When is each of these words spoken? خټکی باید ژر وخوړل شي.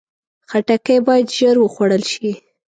خټکی 0.49 0.97
باید 1.07 1.27
ژر 1.37 1.55
وخوړل 1.59 2.03
شي. 2.11 2.31